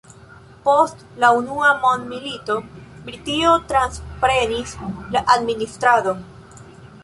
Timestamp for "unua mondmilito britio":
1.41-3.53